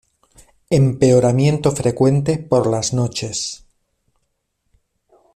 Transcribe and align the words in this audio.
Empeoramiento 0.71 1.71
frecuente 1.73 2.39
por 2.39 2.65
las 2.65 2.91
noches. 2.91 3.67